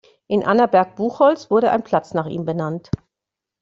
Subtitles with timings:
[0.25, 2.89] In Annaberg-Buchholz wurde ein Platz nach ihm benannt.